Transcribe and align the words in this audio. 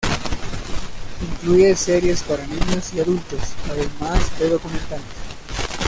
Incluye 1.21 1.75
series 1.75 2.23
para 2.23 2.43
niños 2.47 2.91
y 2.95 3.01
adultos, 3.01 3.53
además 3.69 4.39
de 4.39 4.49
documentales. 4.49 5.05